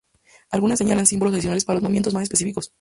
[0.49, 2.69] Algunos señalan símbolos adicionales para los movimientos más específicos.